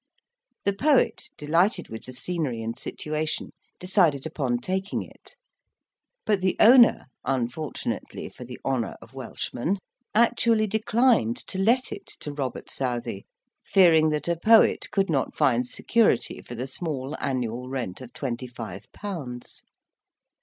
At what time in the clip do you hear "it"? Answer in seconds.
5.03-5.35, 11.91-12.07